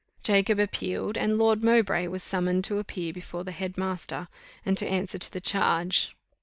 Jacob 0.23 0.57
appealed, 0.57 1.15
and 1.15 1.37
Lord 1.37 1.61
Mowbray 1.61 2.07
was 2.07 2.23
summoned 2.23 2.63
to 2.63 2.79
appear 2.79 3.13
before 3.13 3.43
the 3.43 3.51
head 3.51 3.77
master, 3.77 4.29
and 4.65 4.75
to 4.79 4.87
answer 4.87 5.19
to 5.19 5.31
the 5.31 5.39
charge. 5.39 6.15